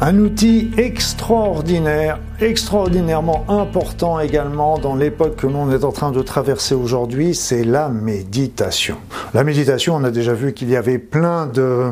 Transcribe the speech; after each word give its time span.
Un 0.00 0.18
outil 0.18 0.70
extraordinaire, 0.76 2.18
extraordinairement 2.40 3.44
important 3.48 4.18
également 4.20 4.78
dans 4.78 4.96
l'époque 4.96 5.36
que 5.36 5.46
l'on 5.46 5.70
est 5.70 5.84
en 5.84 5.92
train 5.92 6.10
de 6.10 6.20
traverser 6.20 6.74
aujourd'hui, 6.74 7.34
c'est 7.34 7.64
la 7.64 7.88
méditation. 7.88 8.96
La 9.32 9.44
méditation, 9.44 9.94
on 9.96 10.04
a 10.04 10.10
déjà 10.10 10.34
vu 10.34 10.52
qu'il 10.52 10.68
y 10.68 10.76
avait 10.76 10.98
plein 10.98 11.46
de 11.46 11.90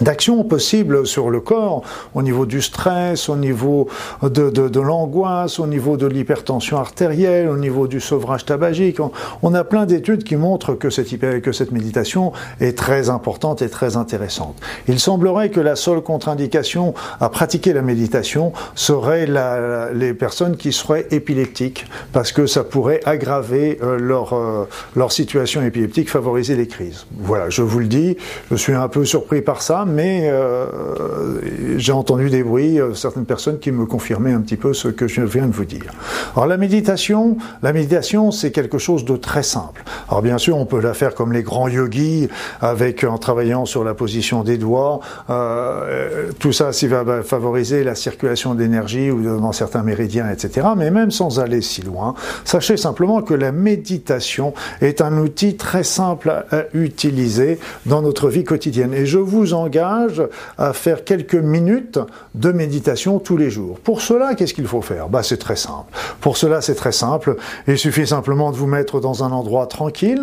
d'actions 0.00 0.44
possibles 0.44 1.06
sur 1.06 1.30
le 1.30 1.40
corps, 1.40 1.82
au 2.14 2.22
niveau 2.22 2.46
du 2.46 2.62
stress, 2.62 3.28
au 3.28 3.36
niveau 3.36 3.88
de, 4.22 4.50
de, 4.50 4.68
de 4.68 4.80
l'angoisse, 4.80 5.58
au 5.58 5.66
niveau 5.66 5.96
de 5.96 6.06
l'hypertension 6.06 6.78
artérielle, 6.78 7.48
au 7.48 7.56
niveau 7.56 7.86
du 7.86 8.00
sevrage 8.00 8.44
tabagique. 8.44 8.98
On, 9.42 9.54
a 9.54 9.64
plein 9.64 9.86
d'études 9.86 10.24
qui 10.24 10.36
montrent 10.36 10.74
que 10.74 10.90
cette, 10.90 11.08
que 11.42 11.52
cette 11.52 11.72
méditation 11.72 12.32
est 12.60 12.76
très 12.76 13.10
importante 13.10 13.62
et 13.62 13.68
très 13.68 13.96
intéressante. 13.96 14.56
Il 14.86 15.00
semblerait 15.00 15.50
que 15.50 15.60
la 15.60 15.76
seule 15.76 16.00
contre-indication 16.00 16.94
à 17.20 17.28
pratiquer 17.28 17.72
la 17.72 17.82
méditation 17.82 18.52
serait 18.74 19.26
la, 19.26 19.92
les 19.92 20.14
personnes 20.14 20.56
qui 20.56 20.72
seraient 20.72 21.06
épileptiques, 21.10 21.86
parce 22.12 22.32
que 22.32 22.46
ça 22.46 22.64
pourrait 22.64 23.00
aggraver 23.04 23.78
euh, 23.82 23.98
leur, 23.98 24.32
euh, 24.32 24.68
leur 24.96 25.12
situation 25.12 25.62
épileptique, 25.62 26.10
favoriser 26.10 26.56
les 26.56 26.66
crises. 26.66 27.06
Voilà, 27.18 27.50
je 27.50 27.62
vous 27.62 27.78
le 27.78 27.86
dis, 27.86 28.16
je 28.50 28.56
suis 28.56 28.74
un 28.74 28.88
peu 28.88 29.04
surpris 29.04 29.42
par 29.42 29.62
ça, 29.62 29.84
mais 29.88 30.28
euh, 30.30 31.40
j'ai 31.78 31.92
entendu 31.92 32.30
des 32.30 32.42
bruits, 32.42 32.80
euh, 32.80 32.94
certaines 32.94 33.24
personnes 33.24 33.58
qui 33.58 33.72
me 33.72 33.86
confirmaient 33.86 34.32
un 34.32 34.40
petit 34.40 34.56
peu 34.56 34.74
ce 34.74 34.88
que 34.88 35.08
je 35.08 35.22
viens 35.22 35.46
de 35.46 35.52
vous 35.52 35.64
dire. 35.64 35.92
Alors 36.34 36.46
la 36.46 36.56
méditation, 36.56 37.36
la 37.62 37.72
méditation, 37.72 38.30
c'est 38.30 38.50
quelque 38.50 38.78
chose 38.78 39.04
de 39.04 39.16
très 39.16 39.42
simple. 39.42 39.82
Alors 40.08 40.22
bien 40.22 40.38
sûr, 40.38 40.56
on 40.56 40.66
peut 40.66 40.80
la 40.80 40.94
faire 40.94 41.14
comme 41.14 41.32
les 41.32 41.42
grands 41.42 41.68
yogis, 41.68 42.28
avec 42.60 43.04
en 43.04 43.18
travaillant 43.18 43.64
sur 43.64 43.84
la 43.84 43.94
position 43.94 44.42
des 44.44 44.58
doigts. 44.58 45.00
Euh, 45.30 46.30
tout 46.38 46.52
ça, 46.52 46.72
ça 46.72 46.86
va 47.02 47.22
favoriser 47.22 47.84
la 47.84 47.94
circulation 47.94 48.54
d'énergie 48.54 49.10
ou 49.10 49.22
dans 49.22 49.52
certains 49.52 49.82
méridiens, 49.82 50.30
etc. 50.30 50.68
Mais 50.76 50.90
même 50.90 51.10
sans 51.10 51.40
aller 51.40 51.62
si 51.62 51.82
loin, 51.82 52.14
sachez 52.44 52.76
simplement 52.76 53.22
que 53.22 53.34
la 53.34 53.52
méditation 53.52 54.54
est 54.80 55.00
un 55.00 55.18
outil 55.18 55.56
très 55.56 55.84
simple 55.84 56.30
à 56.30 56.64
utiliser 56.74 57.58
dans 57.86 58.02
notre 58.02 58.28
vie 58.28 58.44
quotidienne. 58.44 58.94
Et 58.94 59.06
je 59.06 59.18
vous 59.18 59.54
engage 59.54 59.77
à 59.78 60.72
faire 60.72 61.04
quelques 61.04 61.34
minutes 61.34 61.98
de 62.34 62.52
méditation 62.52 63.18
tous 63.18 63.36
les 63.36 63.50
jours. 63.50 63.78
Pour 63.78 64.00
cela, 64.00 64.34
qu'est-ce 64.34 64.54
qu'il 64.54 64.66
faut 64.66 64.82
faire? 64.82 65.08
Bah, 65.08 65.22
C'est 65.22 65.36
très 65.36 65.56
simple. 65.56 65.92
Pour 66.20 66.36
cela, 66.36 66.60
c'est 66.60 66.74
très 66.74 66.92
simple. 66.92 67.36
Il 67.66 67.78
suffit 67.78 68.06
simplement 68.06 68.50
de 68.50 68.56
vous 68.56 68.66
mettre 68.66 69.00
dans 69.00 69.24
un 69.24 69.32
endroit 69.32 69.66
tranquille, 69.66 70.22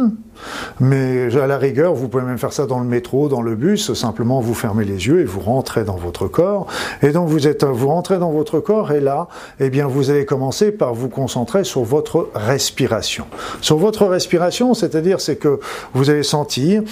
mais 0.80 1.36
à 1.38 1.48
la 1.48 1.58
rigueur, 1.58 1.94
vous 1.94 2.08
pouvez 2.08 2.24
même 2.24 2.38
faire 2.38 2.54
ça 2.54 2.66
dans 2.66 2.80
le 2.80 2.86
métro, 2.86 3.30
dans 3.30 3.42
le 3.42 3.56
bus, 3.56 3.94
simplement 3.94 4.40
vous 4.42 4.54
fermez 4.54 4.86
les 4.86 5.08
yeux 5.08 5.22
et 5.22 5.26
vous 5.26 5.40
rentrez 5.40 5.84
dans 5.84 5.96
votre 5.96 6.28
corps. 6.28 6.68
Et 7.02 7.12
donc 7.12 7.30
vous 7.30 7.48
êtes, 7.48 7.64
vous 7.64 7.88
rentrez 7.88 8.18
dans 8.18 8.32
votre 8.32 8.60
corps 8.60 8.92
et 8.92 9.00
là, 9.00 9.28
eh 9.60 9.70
bien, 9.70 9.88
vous 9.88 10.10
allez 10.10 10.26
commencer 10.26 10.72
par 10.72 10.94
vous 10.94 11.10
concentrer 11.10 11.64
sur 11.64 11.84
votre 11.84 12.30
respiration. 12.34 13.26
Sur 13.62 13.78
votre 13.78 14.06
respiration, 14.06 14.74
c'est-à-dire 14.74 15.22
c'est 15.22 15.38
que 15.38 15.60
vous 15.94 16.10
allez 16.10 16.24
sentir 16.24 16.84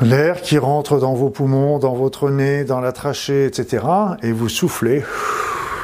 l'air 0.00 0.42
qui 0.42 0.58
rentre 0.58 0.98
dans 0.98 1.14
vos 1.14 1.30
poumons, 1.30 1.78
dans 1.78 1.94
votre 1.94 2.30
nez, 2.30 2.64
dans 2.64 2.80
la 2.80 2.92
trachée, 2.92 3.46
etc. 3.46 3.84
Et 4.22 4.32
vous 4.32 4.48
soufflez 4.48 5.02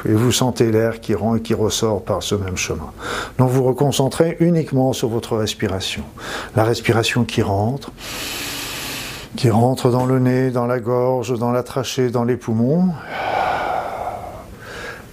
et 0.05 0.13
vous 0.13 0.31
sentez 0.31 0.71
l'air 0.71 0.99
qui 0.99 1.13
rentre 1.13 1.37
et 1.37 1.41
qui 1.41 1.53
ressort 1.53 2.01
par 2.03 2.23
ce 2.23 2.35
même 2.35 2.57
chemin. 2.57 2.91
Donc 3.37 3.49
vous 3.49 3.63
reconcentrez 3.63 4.37
uniquement 4.39 4.93
sur 4.93 5.09
votre 5.09 5.37
respiration. 5.37 6.03
La 6.55 6.63
respiration 6.63 7.23
qui 7.23 7.41
rentre, 7.41 7.91
qui 9.35 9.49
rentre 9.49 9.89
dans 9.89 10.05
le 10.05 10.19
nez, 10.19 10.51
dans 10.51 10.65
la 10.65 10.79
gorge, 10.79 11.37
dans 11.37 11.51
la 11.51 11.63
trachée, 11.63 12.09
dans 12.09 12.23
les 12.23 12.35
poumons, 12.35 12.89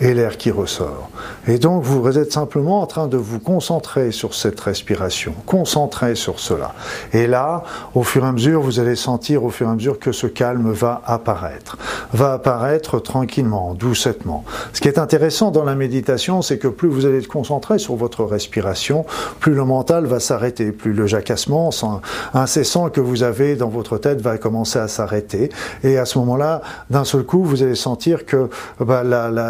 et 0.01 0.15
l'air 0.15 0.37
qui 0.37 0.51
ressort. 0.51 1.11
Et 1.47 1.59
donc 1.59 1.83
vous 1.83 2.19
êtes 2.19 2.33
simplement 2.33 2.81
en 2.81 2.87
train 2.87 3.09
de 3.09 3.17
vous 3.17 3.41
concentrer 3.41 4.13
sur 4.13 4.35
cette 4.35 4.61
respiration, 4.61 5.35
concentrer 5.47 6.15
sur 6.15 6.41
cela. 6.41 6.75
Et 7.13 7.27
là, 7.27 7.65
au 7.95 8.03
fur 8.03 8.25
et 8.25 8.29
à 8.29 8.33
mesure, 8.33 8.61
vous 8.61 8.81
allez 8.81 8.97
sentir 8.97 9.45
au 9.45 9.51
fur 9.51 9.67
et 9.67 9.71
à 9.71 9.75
mesure 9.75 9.99
que 9.99 10.13
ce 10.13 10.27
calme 10.27 10.71
va 10.71 11.03
apparaître, 11.05 11.77
va 12.13 12.35
apparaître 12.35 13.01
tranquillement, 13.01 13.75
doucettement. 13.75 14.45
Ce 14.73 14.81
qui 14.81 14.89
est 14.89 14.99
intéressant 14.99 15.51
dans 15.51 15.65
la 15.65 15.75
méditation, 15.75 16.43
c'est 16.43 16.59
que 16.59 16.69
plus 16.69 16.89
vous 16.89 17.07
allez 17.07 17.19
être 17.19 17.29
concentré 17.29 17.79
sur 17.79 17.97
votre 17.97 18.25
respiration, 18.25 19.05
plus 19.41 19.55
le 19.55 19.65
mental 19.65 20.07
va 20.07 20.21
s'arrêter, 20.21 20.73
plus 20.73 20.93
le 20.93 21.07
jacassement 21.07 21.71
incessant 22.35 22.91
que 22.91 23.01
vous 23.01 23.23
avez 23.23 23.57
dans 23.57 23.69
votre 23.69 23.99
tête 23.99 24.21
va 24.21 24.39
commencer 24.39 24.79
à 24.79 24.89
s'arrêter. 24.89 25.51
Et 25.83 25.99
à 25.99 26.05
ce 26.05 26.19
moment-là, 26.19 26.63
d'un 26.91 27.05
seul 27.05 27.25
coup, 27.25 27.43
vous 27.43 27.63
allez 27.63 27.75
sentir 27.75 28.27
que 28.27 28.49
bah, 28.81 29.03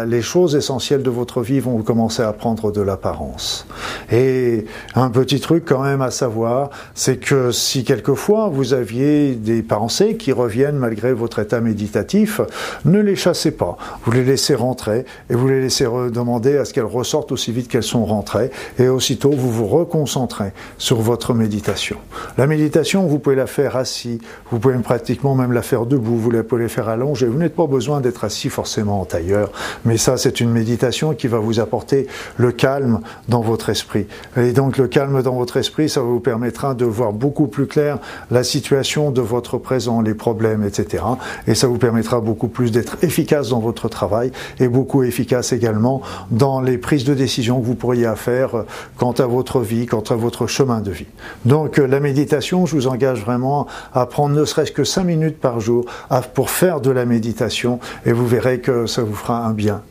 les 0.05 0.21
choses 0.21 0.38
essentielles 0.47 1.03
de 1.03 1.09
votre 1.09 1.41
vie 1.41 1.59
vont 1.59 1.81
commencer 1.81 2.23
à 2.23 2.33
prendre 2.33 2.71
de 2.71 2.81
l'apparence. 2.81 3.67
Et 4.11 4.65
un 4.95 5.09
petit 5.09 5.39
truc 5.39 5.65
quand 5.65 5.83
même 5.83 6.01
à 6.01 6.11
savoir, 6.11 6.69
c'est 6.93 7.17
que 7.17 7.51
si 7.51 7.83
quelquefois 7.83 8.49
vous 8.49 8.73
aviez 8.73 9.35
des 9.35 9.61
pensées 9.61 10.15
qui 10.15 10.31
reviennent 10.31 10.77
malgré 10.77 11.13
votre 11.13 11.39
état 11.39 11.61
méditatif, 11.61 12.41
ne 12.85 12.99
les 12.99 13.15
chassez 13.15 13.51
pas. 13.51 13.77
Vous 14.03 14.11
les 14.11 14.23
laissez 14.23 14.55
rentrer 14.55 15.05
et 15.29 15.35
vous 15.35 15.47
les 15.47 15.61
laissez 15.61 15.85
demander 15.85 16.57
à 16.57 16.65
ce 16.65 16.73
qu'elles 16.73 16.83
ressortent 16.83 17.31
aussi 17.31 17.51
vite 17.51 17.67
qu'elles 17.67 17.83
sont 17.83 18.05
rentrées 18.05 18.51
et 18.77 18.87
aussitôt 18.87 19.31
vous 19.31 19.51
vous 19.51 19.67
reconcentrez 19.67 20.53
sur 20.77 20.97
votre 20.97 21.33
méditation. 21.33 21.97
La 22.37 22.47
méditation, 22.47 23.05
vous 23.05 23.19
pouvez 23.19 23.35
la 23.35 23.47
faire 23.47 23.75
assis, 23.75 24.19
vous 24.51 24.59
pouvez 24.59 24.77
pratiquement 24.79 25.35
même 25.35 25.51
la 25.51 25.61
faire 25.61 25.85
debout, 25.85 26.15
vous 26.15 26.43
pouvez 26.43 26.63
la 26.63 26.69
faire 26.69 26.89
allongée, 26.89 27.27
vous 27.27 27.37
n'êtes 27.37 27.55
pas 27.55 27.67
besoin 27.67 28.01
d'être 28.01 28.23
assis 28.23 28.49
forcément 28.49 29.01
en 29.01 29.05
tailleur, 29.05 29.51
mais 29.85 29.97
ça 29.97 30.17
c'est 30.17 30.28
une 30.29 30.51
méditation 30.51 31.13
qui 31.13 31.27
va 31.27 31.39
vous 31.39 31.59
apporter 31.59 32.07
le 32.37 32.51
calme 32.51 32.99
dans 33.27 33.41
votre 33.41 33.69
esprit. 33.69 34.07
Et 34.37 34.51
donc 34.51 34.77
le 34.77 34.87
calme 34.87 35.21
dans 35.21 35.35
votre 35.35 35.57
esprit, 35.57 35.89
ça 35.89 36.01
vous 36.01 36.19
permettra 36.19 36.73
de 36.73 36.85
voir 36.85 37.13
beaucoup 37.13 37.47
plus 37.47 37.67
clair 37.67 37.99
la 38.31 38.43
situation 38.43 39.11
de 39.11 39.21
votre 39.21 39.57
présent, 39.57 40.01
les 40.01 40.13
problèmes, 40.13 40.63
etc. 40.63 41.03
Et 41.47 41.55
ça 41.55 41.67
vous 41.67 41.77
permettra 41.77 42.19
beaucoup 42.21 42.47
plus 42.47 42.71
d'être 42.71 42.97
efficace 43.03 43.49
dans 43.49 43.59
votre 43.59 43.89
travail 43.89 44.31
et 44.59 44.67
beaucoup 44.67 45.03
efficace 45.03 45.53
également 45.53 46.01
dans 46.31 46.61
les 46.61 46.77
prises 46.77 47.03
de 47.03 47.13
décision 47.13 47.59
que 47.59 47.65
vous 47.65 47.75
pourriez 47.75 48.11
faire 48.15 48.63
quant 48.97 49.11
à 49.11 49.25
votre 49.25 49.59
vie, 49.59 49.85
quant 49.85 50.03
à 50.09 50.15
votre 50.15 50.47
chemin 50.47 50.81
de 50.81 50.91
vie. 50.91 51.07
Donc 51.45 51.77
la 51.77 51.99
méditation, 51.99 52.65
je 52.65 52.75
vous 52.75 52.87
engage 52.87 53.23
vraiment 53.23 53.67
à 53.93 54.05
prendre 54.05 54.35
ne 54.35 54.45
serait-ce 54.45 54.71
que 54.71 54.83
5 54.83 55.03
minutes 55.03 55.39
par 55.39 55.59
jour 55.59 55.85
pour 56.33 56.49
faire 56.49 56.81
de 56.81 56.91
la 56.91 57.05
méditation 57.05 57.79
et 58.05 58.11
vous 58.11 58.27
verrez 58.27 58.59
que 58.59 58.85
ça 58.85 59.03
vous 59.03 59.15
fera 59.15 59.45
un 59.45 59.53
bien 59.53 59.81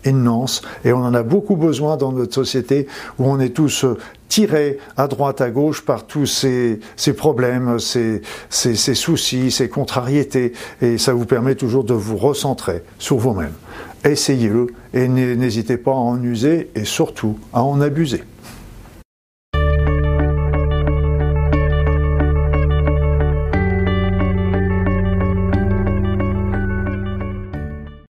et 0.84 0.92
on 0.92 0.98
en 0.98 1.14
a 1.14 1.22
beaucoup 1.22 1.56
besoin 1.56 1.96
dans 1.96 2.12
notre 2.12 2.34
société 2.34 2.86
où 3.18 3.24
on 3.26 3.40
est 3.40 3.50
tous 3.50 3.84
euh, 3.84 3.96
tirés 4.28 4.78
à 4.96 5.08
droite, 5.08 5.40
à 5.40 5.50
gauche 5.50 5.84
par 5.84 6.06
tous 6.06 6.26
ces, 6.26 6.80
ces 6.96 7.12
problèmes, 7.12 7.78
ces, 7.78 8.20
ces 8.50 8.94
soucis, 8.94 9.50
ces 9.50 9.68
contrariétés. 9.68 10.52
Et 10.82 10.98
ça 10.98 11.12
vous 11.14 11.24
permet 11.24 11.54
toujours 11.54 11.84
de 11.84 11.94
vous 11.94 12.16
recentrer 12.16 12.82
sur 12.98 13.16
vous-même. 13.16 13.54
Essayez-le 14.04 14.68
et 14.94 15.08
n'hésitez 15.08 15.76
pas 15.76 15.92
à 15.92 15.94
en 15.94 16.22
user 16.22 16.70
et 16.74 16.84
surtout 16.84 17.38
à 17.52 17.62
en 17.62 17.80
abuser. 17.80 18.22